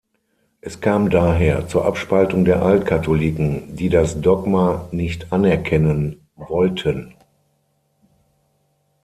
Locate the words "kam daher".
0.81-1.67